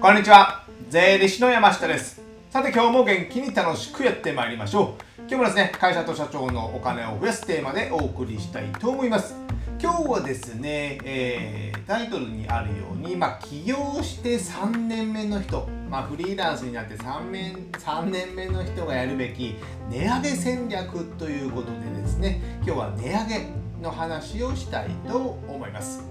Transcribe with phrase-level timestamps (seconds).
[0.00, 0.64] こんにちは。
[0.88, 2.22] 税理士の山下です。
[2.48, 5.20] さて今日も元気に楽しくやってまいりましょう。
[5.28, 9.34] 今日もですね会社と社長のお金を増やすテーマでお送りしたいと思います。
[9.78, 19.56] 今日はですね、えー、タイトルにあるように、まあ、起業して3年目の人、まあ、フリーランスになって3年 ,3 年目の人がやるべき
[19.90, 23.46] 値上げ戦略ということでですね今日は値上げ
[23.82, 26.09] の話をしたいと思います。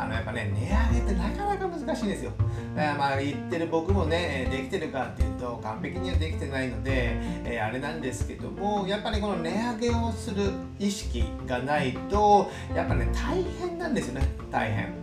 [0.00, 2.32] あのやっぱね値上げってなかなか難しいんですよ、
[2.76, 14.26] えー、まあ言ってる僕もねできてるかっていうと完璧にはできてないので、えー、あれなんですけどもやっぱりこの値上げをする意識がないとやっぱね大変なんですよね。
[14.50, 15.00] 大変。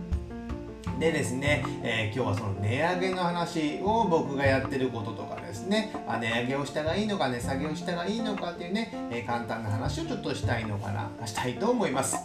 [0.98, 12.16] でですね、えー、今日はその値上げの話を僕がやってることとかですね、まあ、値上げをしたがいいのか値下げをしたがいいのかっていうね、えー、簡単な話をちょっとしたいのかなしたいと思います。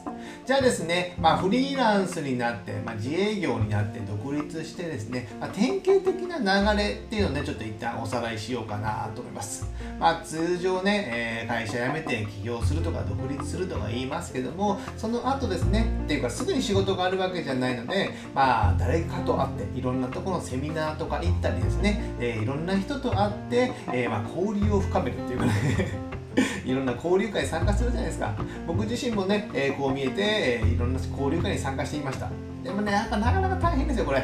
[0.45, 9.72] じゃあですね、まあ、フリーランスになって、まあ、自営業になって独立してですね、まあ、典型的な流れっていうのをねちょっと一旦おさらいしようかなと思います。
[10.00, 26.03] まあ通常ね、えー、会社辞めて起業するとか独立するとか言いますけどもその後ですねっていうかすぐに仕事があるわけじゃないのでまあ誰かと会っていろんなところのセミナーとか行ったりですね、えー、いろんな人と会って、えー、ま、交流を深めるっていうかね。
[26.66, 28.36] いろんな交流会参加するじゃないですか。
[28.67, 32.30] 僕自身もね、えー、こう見えて、えいろんな交流会に参加していました。
[32.64, 34.23] でもねやっぱなかなか大変ですよこれ。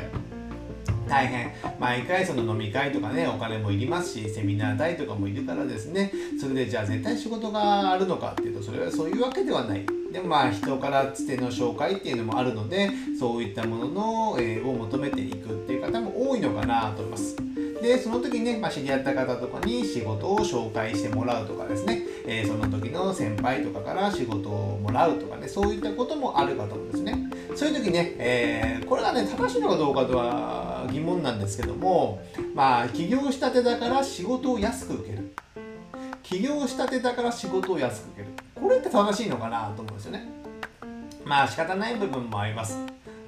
[1.08, 1.52] 大変。
[1.80, 6.12] 毎回その飲み会とかねお金もいりますしセミナー代とかもいるからですね。
[6.40, 9.99] それでじゃあ絶対仕事があるのかっていうとそれはそういうわけではない。
[10.12, 17.36] でまあ人からつての紹介っていうのもあるのでそういったものの、えー、を求めていくっていう方も多いのかなと思います。
[17.82, 25.48] でその時にね、まあ、知り合った方とかに仕事を紹介してもらうとかですね、えー、その時の先輩とかから仕事をもらうとかね。
[25.48, 27.30] そういったこともあるかと思うんですね。
[27.56, 32.22] そういう時ね、えー、これがね正しいのかどうかとは疑問なんですけども
[32.54, 35.34] まあ起業したてだから仕事を安く受ける。
[36.22, 38.28] 起業したてだから仕事を安く受ける。
[38.62, 40.28] これって正しいのかなと思うんですよね。
[41.26, 42.78] まあ仕方ない部分もあります。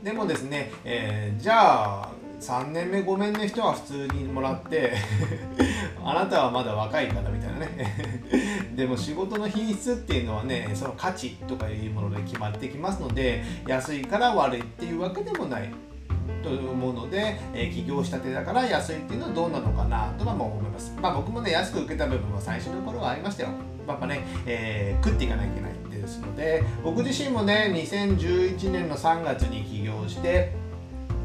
[0.03, 2.09] でもですね、えー、じゃあ
[2.39, 4.93] 3年目5年の人は普通にもらって
[6.03, 8.15] あなたはまだ若いからみたいなね。
[8.75, 15.69] でも仕事の品質っていうのはねその価値とかいうもので決まってきますので安いから悪いっていうわけでもない。
[16.43, 20.93] と思うので、えー、起業したてだから安いっていうのはどうなのかなとはも思います。
[21.01, 23.49] まあ僕もね、安く受けた部分は最初の頃はありましたよ。
[23.87, 25.71] やっぱね、えー、食っていかなきゃいけない
[26.01, 30.51] ですので、僕自身もね、2011年の3月に起業して、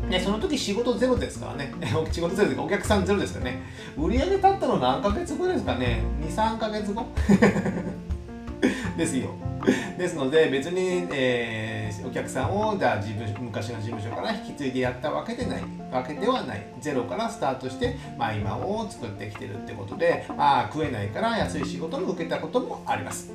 [0.08, 1.72] ね、その時仕事ゼロですからね。
[2.12, 2.62] 仕事ゼロですか？
[2.62, 3.62] お客さんゼロですからね。
[3.96, 7.04] 売り上げ立ったの何ヶ月後ですかね ?2、3ヶ月後？
[8.96, 9.30] ですよ。
[9.98, 11.75] ですので別に、えー、
[12.06, 23.32] お客さんをじゃあ自分昔の事務所から引き継いでやったわけでないわけではないゼロからスタートして、まあ、今を作ってきてるってことで、まあ、食えないから安い仕事も受けたこともあります。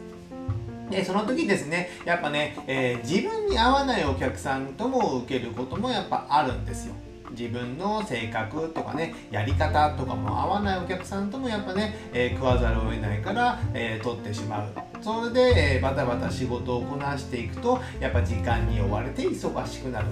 [0.89, 6.95] でその時ですねやっぱね、えー、自分に合わないお客さんとも受けることもやっぱあるんですよ。
[7.31, 20.07] 自分の性格とかねやり方とかも合わないお客さんともやっぱね、えー、食わざるを得ないから、えー、取ってしまうそれで、えー、バタバタ仕事をこなしていくとやっぱ時間に追われて忙しくなる。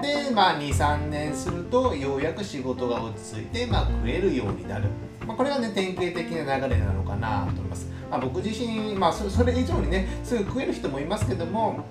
[0.00, 4.88] でまあ23年するとようやく仕事が落ち着いて、まあ、食えるようになる、
[5.26, 11.84] まあ、これがね典型的な流れなのかなと思います、まあ、僕自身、まあ、それ以上にねすぐ食える人もいますけども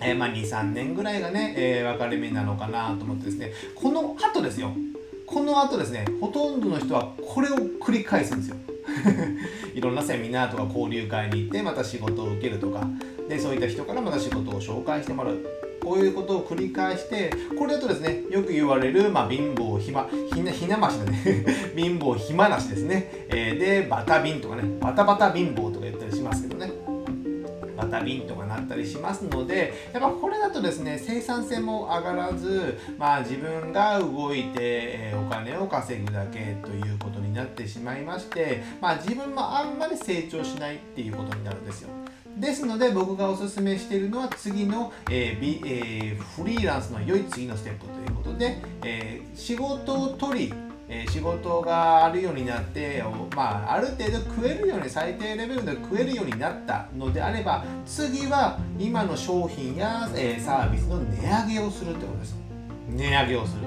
[0.00, 3.52] えー、まあ、23年ぐらいがね、えー、分かれ目なのかなと思ってですね。
[3.74, 4.72] この後ですよ。
[5.26, 8.56] この後ですねほとんどの人はこれを繰り返すんですよ。
[9.74, 12.88] いろんなセミナーとか交流会に行ってまた仕事を受けるとか。
[13.28, 15.38] でそういった人からまた仕事を紹介してもらう。
[15.82, 21.44] こういうことを繰り返してこれだとですねよく言われる、まあ、貧乏暇ひなひなましだね。
[21.76, 24.62] 貧乏暇なしですね、えー、でバタ貧とかね。
[24.80, 25.77] バタバタ貧乏とか。
[27.88, 41.88] タビンとかなったりしますのでやっぱこれだとですね生産性も上がらず、まあ、自分が動いて、えお金を稼ぐだけということになってしまいまして、まあ、自分もあんまり成長しないっていうことになるんですよ。
[42.36, 50.54] ですので僕がおすすめしているのは次の、えーえー、フリーランスの良い次のステップということで、えー、仕事を取り
[50.90, 53.04] えー、仕事があるようになって、
[53.36, 62.36] まあ、ある程度食えるように最低レベルで食えるようになったのであれば次は今の商品や、えー、サービスの値上げをするってことです。
[62.88, 63.62] 値上げをする。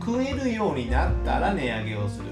[0.00, 2.26] 食えるようになったら値上げをする。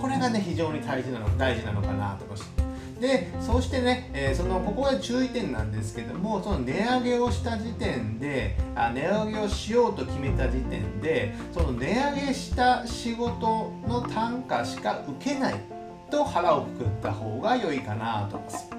[0.00, 2.67] これがね非常に大事なの大事なのかなと思います。
[3.00, 15.54] でそしてね、えー、そのここが注意点なんですけどもその値上げをした時点であ値上げをしようと決めた時点でその値上げした仕事の単価しか受けない
[16.10, 18.70] と腹をくくった方が良いかなと思います。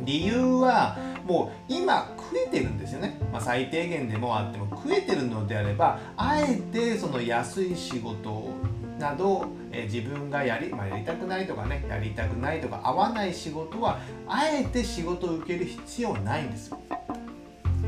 [0.00, 8.50] 理由はもう今食えてるんですよね、まあ、最低限でもあっても食えてるのであればあえてその安い仕事
[8.98, 16.80] など、え自分がやり,、まあ、やりたくないとかねやりたくないとか合わない仕事はあえて仕事を受ける必要ないんですよ。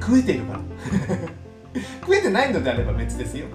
[0.00, 0.60] 食えてるから。
[2.00, 3.46] 食えてないのであれば別ですよ。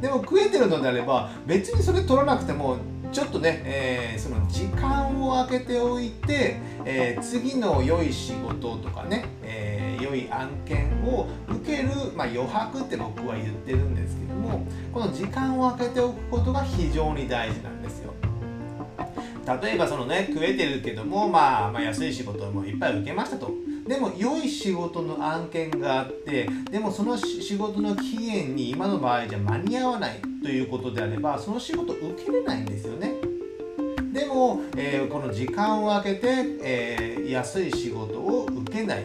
[0.00, 2.76] でも食えてるのであれば別にそれ取らなくても
[3.12, 9.63] ちょっとね、えー、その時間を空けておいて、えー、次の良い仕事とかね、えー、
[10.14, 18.14] い案件を受ける、まあ、余白って僕は言ってるんですけどもこの時間を空けておくことが非常に大事なんですよ。
[19.62, 23.50] 例えばそのね食えてるけども、まあ、まあ安い仕事もいっぱい受けましたと。
[23.86, 33.12] でも良い仕事の案件があってでもその仕事の期限に今の場合じゃ間に合わないということであればその仕事受けれないんですよね
[34.12, 36.28] でも、えー、この時間を空けて、
[36.62, 39.04] えー、安い仕事を受けない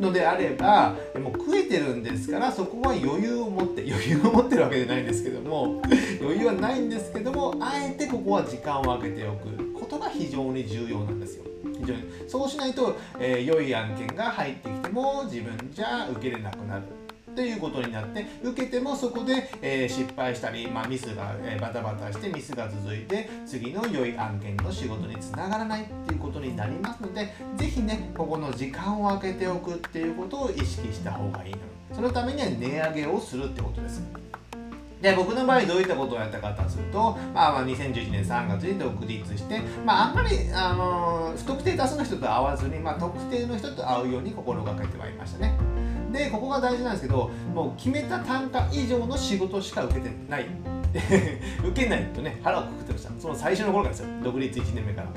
[0.00, 5.82] のであればもう食えてるんですからそこは余裕を持って余裕を持ってるわけじゃないんですけども
[6.20, 9.70] 余裕はないんですけどもあえてここは時間を空けておく。
[9.80, 11.44] ことが非常に重要なんですよ。
[11.80, 12.02] 非常に。
[12.28, 16.82] そうしないと、えー、良い案件が入ってきても自分じゃ受けれなくなる。
[17.34, 31.58] ということになって受けてもそこで、えー、失敗したり、まあ、ミスが、えー、バタバタしてミスが続いて次の良い案件の仕事につながらないっていうことになりますので是非ねここの時間を空けておくっていうことを意識した方がいいの
[31.92, 34.02] そのためには値上げをするってことです。
[35.00, 45.54] で僕の場合どういったことをやったかとすると、まあ、まあ2011年3月に独立して、まあ、あんまり、あの不特定多数の人と会わずに、まあ、特定の人と会うように心がけてはいましたね。
[46.12, 50.46] でここが大事なんですけどもう決めた単価以上の仕事しか受けてない。
[51.64, 53.10] 受けないとね腹をくくってました。
[53.18, 54.08] その最初の頃からですよ。
[54.24, 55.08] 独立1年目から。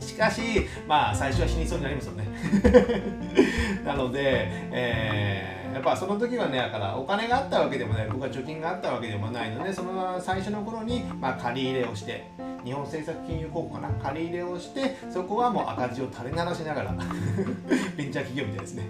[0.00, 0.40] しかし
[0.88, 2.26] まあ最初は死にそうになりますよね。
[3.84, 12.30] なので、えーやっぱその時はねだからお金があったわけでもない僕は貯金があったわけでもないのでその最初の頃に、まあ、借り入れをして
[12.64, 16.94] 日本政策金融公庫かな借り入れをしてそこはもう赤字を垂れ流しながら
[17.96, 18.84] ベンチャー企業みたいですね。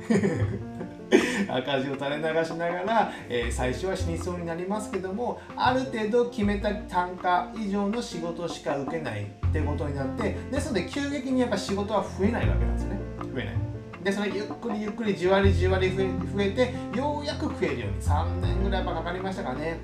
[1.49, 13.01] 赤字を垂れ流しながら、えー、最初は死にそうになりますけどもある程度決めた単価以上の仕事しか受けないってことになってですので急激にやっぱ仕事は増えないわけなんですよね。
[13.33, 13.74] 増えない。
[14.05, 16.03] でそれゆっくりゆっくりじわりじわり増
[16.39, 19.81] えてようやく増えるように3年ぐらいはかかりましたかね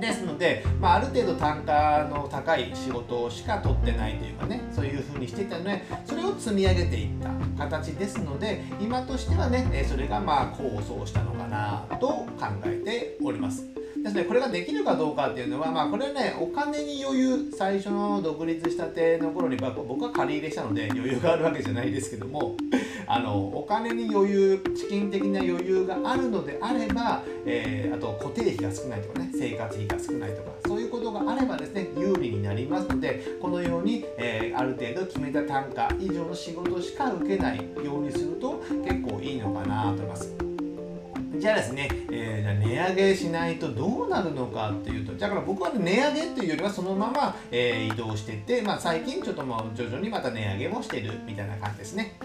[0.00, 7.22] ですので、まあ、ある程度単価の高い仕事しか取ってないというかねそういうふうにしていたのでそれを積み上げていっ
[7.56, 12.26] た形ですので今としてはねそれがまあ構想したのかなと考
[12.64, 13.66] えております。
[14.06, 22.56] ですね、これができるかどうかっていうのは、まあ、これはね、お金に余裕、最初の独立したての頃に、僕は借り入れしたので余裕があるわけじゃないですけども、
[23.08, 40.45] あのお金に余裕資金的な余裕があるのであれば、えー、あと固定費が少ないとかね生活費が少ないとかそういうことがあればですね有利になりますのでこのように、えー、ある程度決めた単価以上の仕事しか受けないようにすると結構いいのかなと思います。
[41.38, 52.18] じゃあですね、えー、じゃあ値上げしないとどうなるのかっていうと、だから僕は、値上げっていうよりはそのまま、えー、移動していって、まあ、最近ちょっともう徐々にまた値上げもしてるみたいな感じですね。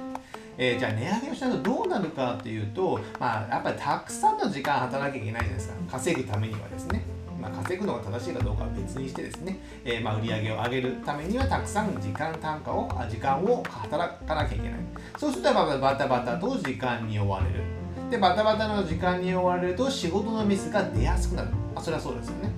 [0.58, 7.04] えー、じゃあ値上げをしたとどうなるかっていうと、まあ、やっぱりたくさんの時間働かなきゃいけないじゃないですか稼ぐためにはですね。
[7.42, 14.80] まあ、稼ぐのが正しいかどうかは別にしてですね、えー、まあ売り上げを上げるためにはたくさん時間単価を時間を働かなきゃいけない
[15.18, 17.81] そうするとバタバタと時間に追われる
[18.12, 22.52] でバタバタの時間に追われると仕事のミスが出やすくなる、あ、それはそうですよね。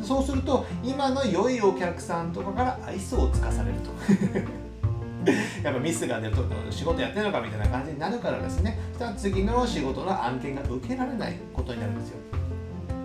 [0.00, 3.90] そうすると今の良いお客さんとかから愛想をつかされると。
[5.62, 8.78] やっぱミスが出ると仕事やってるのかみたいな感じになるからですね。
[8.92, 12.16] そしたら次の仕事の案件が受けられないことになるんですよ。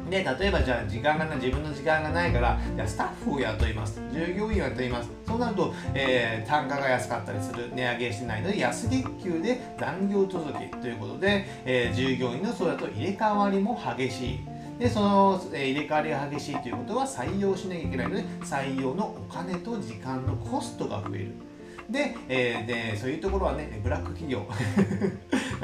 [0.10, 4.02] で例えばじゃあ時間がない自分の時間がないからじゃスタッフを雇います。
[4.12, 5.10] 従業員を雇います。
[5.26, 7.70] そうなると、えー、単価が安かったりする。
[7.74, 14.40] 値上げしてないので安月給で残業続きということで、えー、従業員のそれだと入れ替わりも激しい。
[14.80, 21.34] でその、えー、入れ替わりが激しいということは採用しなきゃいけないので採用のお金と時間のコストが増える。
[21.90, 24.48] で,、えー、でそういうところはねブラック企業。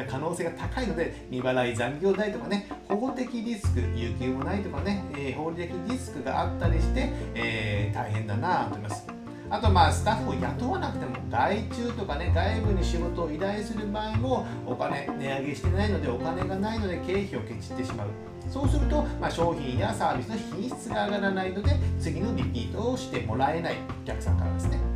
[0.03, 9.07] 可能性が高いので未払い残業代とかね保護的リスク有給もないとかね、え、法律的リスクがあったりして、えー、大変だなと思います。
[9.47, 18.07] あとまあスタッフを雇わなくても外注とかね外部に仕事を依頼する場合もお金値上げしてないのでお金がないので経費をケチってしまう。
[18.49, 24.94] そうすると、まあ、商品やサービスの品質が上がらないので次のリピートをしてもらえないお客さんからですね。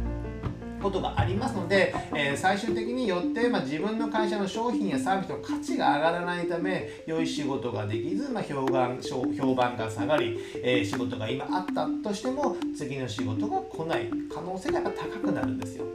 [0.81, 15.85] ことがありますので、えー、最終的によって、まあ、自分の会社の商品やサービスの価値が上がらないため良い仕事ができず、まあ、評判評判が下がり、えー、仕事が今あったとしても次の仕事が来ない可能性がやっぱ高くなるんですよ。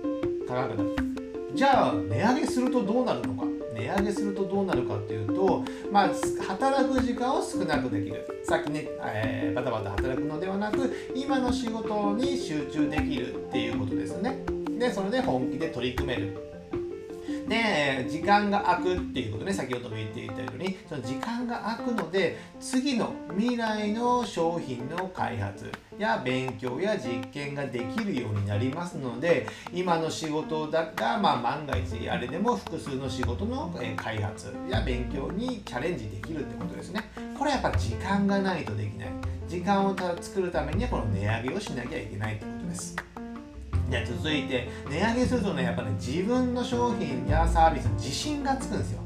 [0.47, 0.97] 高くなる。
[1.55, 3.45] じゃあ値上げするとどうなるのか？
[3.75, 6.11] 値上げするとどうなるかっていうと、まあ、
[6.47, 8.25] 働く時間を少なくできる。
[8.45, 14.54] さっきね、えー、バタバタ働くのではなく今の仕事に集中できるっていうことですね。
[14.79, 16.39] でそれで本気で取り組める。
[17.49, 20.77] で時間が空くっていうことね先ほども言っていたように。
[20.89, 37.03] その時間が空くので次の未来の商品の開発や勉強や実験ができるようになりますので今の仕事だが、まあ、万が一あれでも複数の仕事の開発や勉強にチャレンジできるってことですね。
[37.39, 39.09] これはやっぱ時間がないとできない。
[39.47, 43.14] 時間を作るためにはこの値上げをしなきゃいけないってことです。
[43.95, 49.01] じゃあ続いて値上げするとねやっぱね自分の商品やサービスに自信がつくんですよ。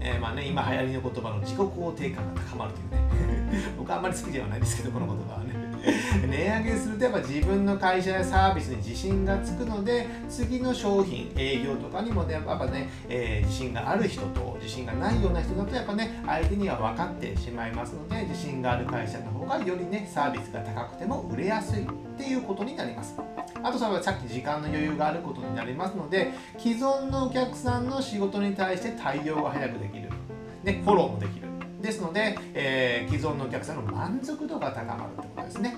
[0.00, 3.62] えー、まあね、今流行りの言葉の自己肯定感が高まるというね。
[3.78, 5.52] 僕あんまり好きではないですけどこの言葉はね。
[6.26, 21.86] 値上げするとやっぱ自分の会社やサービスに自信がつくので次の商品営業とかにもねやっぱね、えー、自信がある人と自信がないような人だとやっぱね相手には分かってしまいますので自信がある会社の方がよりねサービスが高くても売れやすいっ
[22.16, 23.16] ていうことになります。
[23.62, 30.08] あとそれはさっき時間の余裕があることになりますので既存のお客さんの仕事に対して対応が早くできる。
[30.64, 31.48] でフォローもできる。
[31.80, 35.76] ですので、えー、既存のお客さんの満足度が高まるってことですね。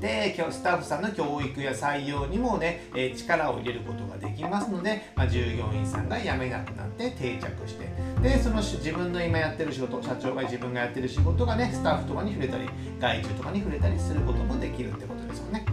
[0.00, 7.88] でスタッフさんの教育や採用にもね、え力を入れることができますので、まあ、従業員さんが辞めなくなって定着して。
[8.22, 12.68] でその自分の今やってる仕事社長が自分がやってる仕事がねスタッフとかに触れたり
[13.00, 15.64] 外注とかに触れたりすることもできるってことですよね。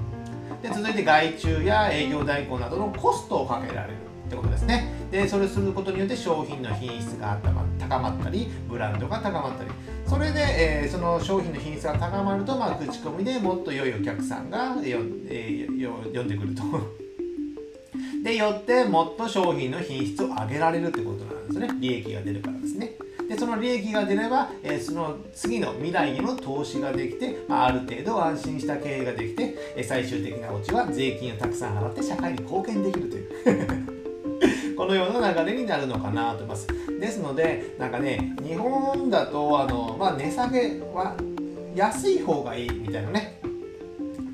[0.65, 4.91] で続いて外注や営業代行などのコストをかけられるってことですね。
[5.11, 7.39] でそれすることによって商品の品質が
[7.77, 9.69] 高まったりブランドが高まったり。
[10.07, 16.63] それで、えー、その商品の品質が高まると、まあ、口コミでもっと良いお客さんがよ、えー、呼んでくると。
[18.23, 21.69] でよってもっと商品の品質を上げられるってことなんですね。
[21.79, 22.93] 利益が出るからですね。
[23.27, 33.95] でその利益が出れば、えー、その次の未来への投資ができて、まあ、ある程度安心した経営ができて、え最終的なオチは税金をたくさん払って社会に貢献できるという。
[34.75, 36.67] このような流れになるのかなと思います。
[36.99, 41.15] ですのでなんかね日本だとあの、まあ、値下げは
[41.73, 43.39] 安い方がいいみたいなね。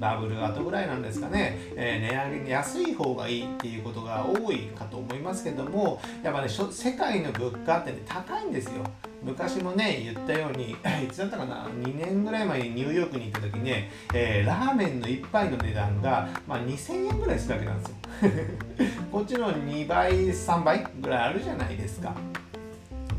[0.01, 8.83] バブル後ぐらいなんですかね、えー、値上げ安い方がいいっていうことが多いかと思いますけどもやっぱね世界の物価ってね高いんですよ。
[9.23, 10.71] 昔もね言ったように
[11.05, 17.95] いつだったかな？2年ぐらい前にニューヨークに行った時ね、えー、ラーメンの1杯の値段が、まあ、2000円ぐらいするわけなんですよ。
[19.11, 22.15] こっちの2倍3倍ぐらいあるじゃないですか。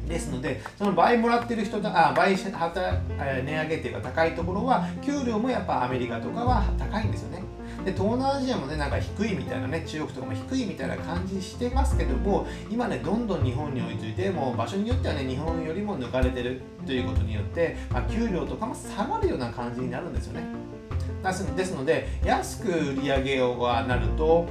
[0.09, 7.43] ですのでその倍もらってる人だあ倍値上げっていうか高いところは給料もやっぱアメリカとかは高いんですよね。
[7.85, 20.45] で東南アジアもねなんか低いみたいなね中国とかも低いみたいな感じしてますけども今ねどんどん日本に追いついてもう場所によってはね日本よりも抜かれてるということによって、まあ、給料とかも下がるような感じになるんですよね。
[21.57, 24.47] ですので安く売り上げがなると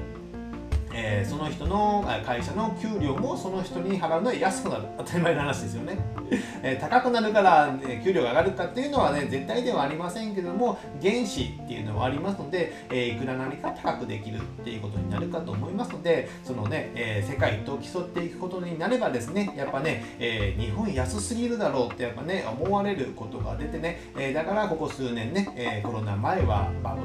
[0.94, 4.84] えー、その人の会社の給料もその人に払うのは安くなる。
[4.98, 5.98] 当たり前の話ですよね、
[6.64, 27.02] えー、高くなるから、ね、給料が上がるかっていうのはね絶対ではありませんけども原資っていうのはありますので、えー、いくら何か高くできるっていうことになるかと思いますのでそのね、え世界と競っていくことになればですねやっぱね、え日本安すぎるだろうってやっぱね思われることが出てね、えだからここ数年ね、えコロナ前はあの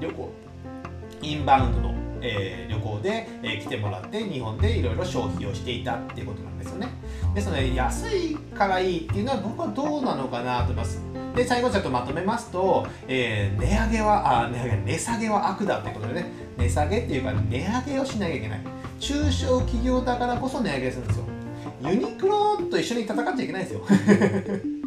[0.00, 0.30] 旅行
[1.22, 6.88] インバウンドのえー、旅行で、えー、来てもらって日本でいろいろ消費をしていたっていうことなんですよね。
[7.34, 11.02] ですので安いからいいっていうのは僕はどうなのかなと思います。
[11.34, 16.26] で最後ちょっとまとめますと、えー、値上げはあ値上げ値下げは悪だってことでね。
[16.58, 18.60] 値下げっていうか値上げをしなきゃいけない。
[18.98, 21.24] 中小企業だからこそ値上げするんですよ。
[21.82, 23.80] ユニクロと一緒に戦っちゃいけないんですよ。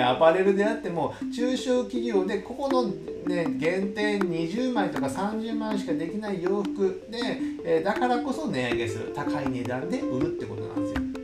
[0.00, 2.84] アパレルであっても中小企業でここの、
[3.26, 7.18] ね、限定20枚とか30枚しかできない洋服で、
[7.64, 11.22] えだからこそ値上げする高い値段で売るってことなんですよ。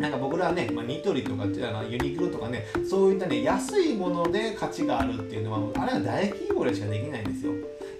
[0.00, 7.52] なんか僕らはね、まあ、ニトリとかってあのユニクロとかねそういったね安いもので価値があるっていうのはあれは大企業でしかできないんですよ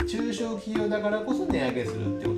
[0.07, 2.36] 中小企業だからこそ値上げするってこと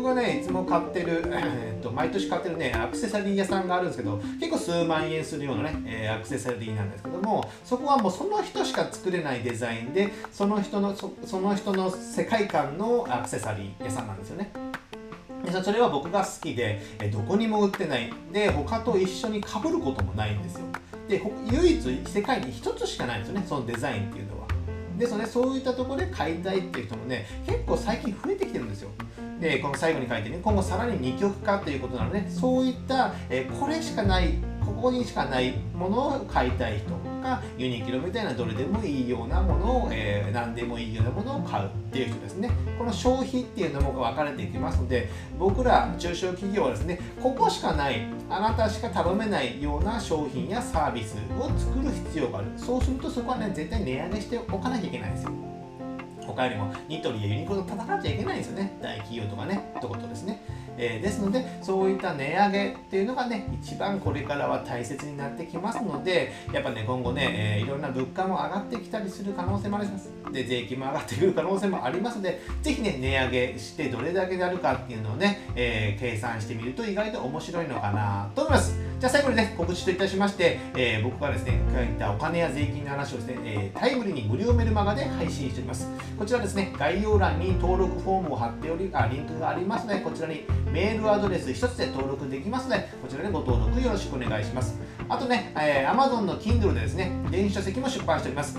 [0.00, 14.50] 僕がねいつも買ってる、えっと、毎年買ってるねアクセサリー屋さんがあるんですけど結構数万円するようなね、えー、アクセサリーなんですけどもそこはもうその人しか作れないデザインでその人のその人の世界観のアクセサリー屋さんなんですよね。
[15.44, 16.80] でそれは僕が好きで
[17.12, 18.10] どこにも売ってない。
[18.32, 20.60] で他と一緒にかぶることもないんですよ。
[21.08, 24.39] で唯一世界に一つしかないんですよねそのデザインっていうのは。
[25.00, 28.90] でそれそういったところで買いたいっていう人もね結構最近増えてきてるんですよ。
[29.40, 37.09] でこの最後に書いてね今後さらに2極化ということなので、そういった、えこれしかないここにしかないものを買いたい人。
[37.20, 42.50] かユニクロみたいなどれでもいいようなものを、えー、何でもいいようなものを買うっていう人ですね。
[42.78, 45.08] この消費っていうのも分かれていきますので
[45.38, 52.48] 僕ら中小企業はですねここしかないあなたしか頼めないような商品やサービスを作る必要がある。
[52.56, 55.30] そうするとそこはね絶対値上げしておかなきゃいけないんですよ。
[56.26, 58.78] 他よりもニトリやユニクロと戦っちゃいけないんですよね。
[58.80, 60.40] 大企業とかねってことですね。
[60.78, 70.10] えー、ですのでそういった値上げっていうのがね一番これからは大切になってきますのでやっぱね今後ね、えー、いろんな物価も上がってきたりする可能性もあります。
[70.32, 78.89] で税金も上がってくる可能性もありますので是非ね値上げしてどれだけやるかっていうのをね、えー、計算してみると意外と面白いのかなと思います。
[79.00, 85.88] じゃあ最後にね告知といたしまして、えー、僕がですね書いたお金や税金の話をですね、えタイムリーに無料メルマガで配信しております
[86.18, 94.78] こちらですね概要欄に登録フォームを貼っておりあリンクがありますのでこちらにメールアドレス1つで登録できますので、こちらでご登録よろしくお願いします。
[95.08, 98.58] あとね、えー、Amazon の Kindle でですね、電子書籍も出版しております。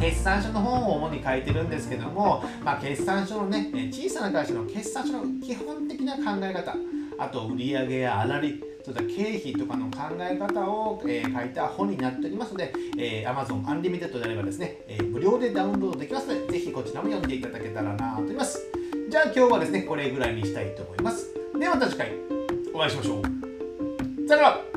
[0.00, 6.74] 決算書の本を主に書いてるんですけども、まあ、決算書のね、小さな会社の決算書の基本的な考え方、
[7.18, 18.60] あと売上や粗利、そういった経費とかの考え方を、えー、書いた本になっておりますので、えー、Amazon Unlimited であればですね、えー、無料でダウンロードできますので、ぜひこちらも読んでいただけたらなと思います。
[19.10, 21.34] じゃあ今日はですね、これぐらいにしたいと思います。
[21.58, 22.12] ではまた次回
[22.72, 23.22] お会いしましょう。
[24.28, 24.69] さよなら